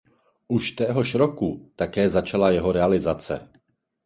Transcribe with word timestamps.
Už 0.47 0.71
téhož 0.71 1.15
roku 1.15 1.71
také 1.75 2.09
začala 2.09 2.49
jeho 2.51 2.71
realizace. 2.71 3.49